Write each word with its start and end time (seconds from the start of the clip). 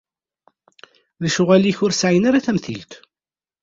Lecɣal-ik 1.23 1.79
ur 1.85 1.91
sɛin 1.93 2.27
ara 2.29 2.45
tamtilt. 2.45 2.91